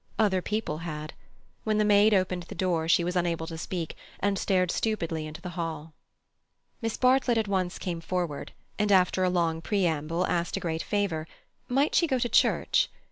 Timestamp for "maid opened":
1.85-2.41